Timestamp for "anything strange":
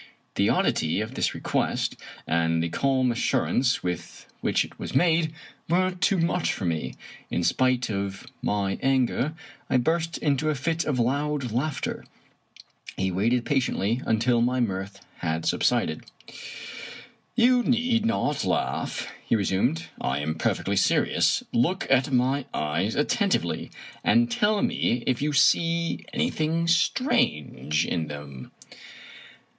26.11-27.85